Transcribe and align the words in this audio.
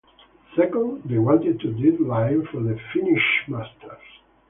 Second, 0.55 1.03
they 1.03 1.19
wanted 1.19 1.63
no 1.63 1.73
deadline 1.73 2.47
for 2.47 2.59
the 2.59 2.75
finished 2.91 3.47
masters. 3.47 4.01